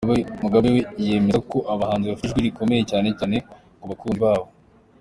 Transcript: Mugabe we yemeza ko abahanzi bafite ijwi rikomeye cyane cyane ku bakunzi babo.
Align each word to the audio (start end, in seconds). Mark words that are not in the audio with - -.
Mugabe 0.43 0.67
we 0.75 0.81
yemeza 1.05 1.39
ko 1.51 1.57
abahanzi 1.73 2.07
bafite 2.07 2.27
ijwi 2.29 2.45
rikomeye 2.47 2.81
cyane 2.91 3.07
cyane 3.19 3.37
ku 3.79 3.85
bakunzi 3.91 4.19
babo. 4.25 4.47